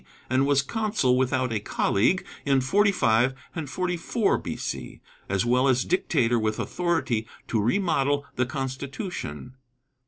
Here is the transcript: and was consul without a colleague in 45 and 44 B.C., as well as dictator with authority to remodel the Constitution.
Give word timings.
and 0.31 0.47
was 0.47 0.63
consul 0.63 1.15
without 1.15 1.53
a 1.53 1.59
colleague 1.59 2.25
in 2.43 2.59
45 2.59 3.35
and 3.53 3.69
44 3.69 4.39
B.C., 4.39 4.99
as 5.29 5.45
well 5.45 5.67
as 5.67 5.85
dictator 5.85 6.39
with 6.39 6.59
authority 6.59 7.27
to 7.47 7.61
remodel 7.61 8.25
the 8.35 8.47
Constitution. 8.47 9.53